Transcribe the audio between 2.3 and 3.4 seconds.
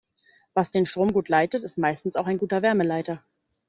guter Wärmeleiter.